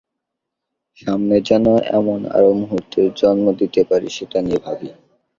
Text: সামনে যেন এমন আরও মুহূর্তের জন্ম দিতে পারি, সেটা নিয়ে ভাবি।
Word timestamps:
সামনে 0.97 1.35
যেন 1.49 1.65
এমন 1.91 2.19
আরও 2.35 2.51
মুহূর্তের 2.61 3.07
জন্ম 3.15 3.45
দিতে 3.59 3.81
পারি, 3.89 4.07
সেটা 4.09 4.37
নিয়ে 4.41 4.59
ভাবি। 4.65 4.89